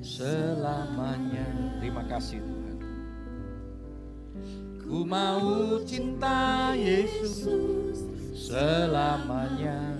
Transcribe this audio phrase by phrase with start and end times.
[0.00, 1.46] selamanya.
[1.80, 2.76] Terima kasih Tuhan.
[4.80, 9.94] Ku mau cinta Yesus selamanya.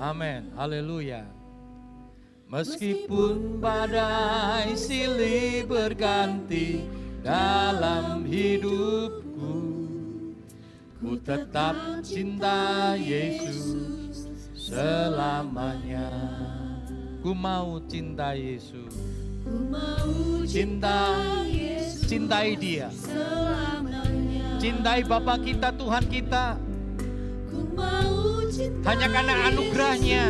[0.00, 0.50] Amin.
[0.56, 1.26] Haleluya.
[2.52, 6.84] Meskipun badai silih berganti
[7.24, 9.56] dalam hidupku,
[11.00, 16.12] ku tetap cinta Yesus selamanya.
[17.22, 18.90] Ku mau cinta Yesus.
[19.46, 22.90] Ku mau Cinta, Yesus cintai Dia.
[22.90, 24.58] selamanya.
[24.58, 26.58] Cintai Bapa kita, Tuhan kita.
[27.46, 30.24] Ku mau cinta Hanya karena anugerahnya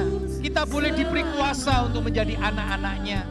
[0.45, 3.25] kita boleh diberi kuasa untuk menjadi anak-anaknya.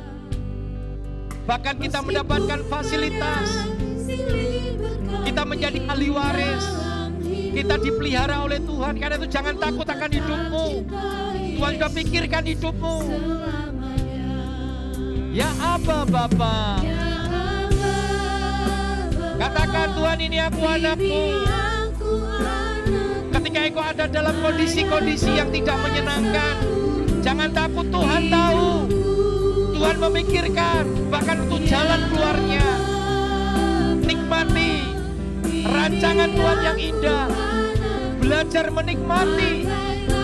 [1.46, 3.70] Bahkan kita mendapatkan fasilitas.
[5.22, 6.66] Kita menjadi ahli waris.
[7.30, 8.98] Kita dipelihara oleh Tuhan.
[8.98, 10.68] Karena itu jangan takut akan hidupmu.
[11.62, 12.98] Tuhan sudah pikirkan hidupmu.
[15.30, 16.82] Ya apa Bapa?
[19.38, 21.22] Katakan Tuhan ini aku anakmu.
[23.30, 26.56] Ketika engkau ada dalam kondisi-kondisi yang tidak menyenangkan,
[27.22, 28.70] jangan takut Tuhan tahu.
[29.78, 32.66] Tuhan memikirkan bahkan untuk jalan keluarnya.
[34.02, 34.98] Nikmati
[35.62, 37.30] rancangan Tuhan yang indah.
[38.18, 39.70] Belajar menikmati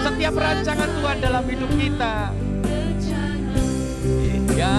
[0.08, 2.31] setiap rancangan Tuhan dalam hidup kita.
[4.55, 4.73] Ya.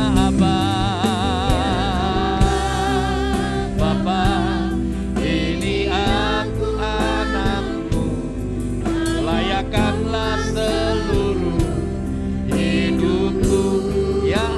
[9.29, 11.61] Layakanlah seluruh
[12.49, 13.65] hidupku.
[14.25, 14.49] Ya.